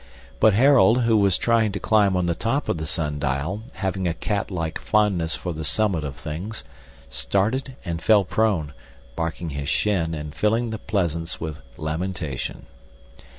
[0.39, 4.07] But Harold, who was trying to climb on the top of the sun dial, having
[4.07, 6.63] a cat like fondness for the summit of things,
[7.07, 8.73] started and fell prone,
[9.15, 12.65] barking his chin and filling the pleasance with lamentation.